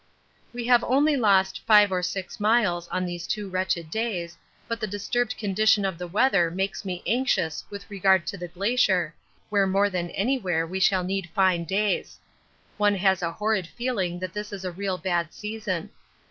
[0.51, 4.35] We have only lost 5 or 6 miles on these two wretched days,
[4.67, 9.13] but the disturbed condition of the weather makes me anxious with regard to the Glacier,
[9.51, 12.17] where more than anywhere we shall need fine days.
[12.77, 15.91] One has a horrid feeling that this is a real bad season.